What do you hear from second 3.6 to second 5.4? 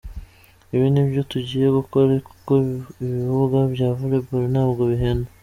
bya Volleyball ntabwo bihenda.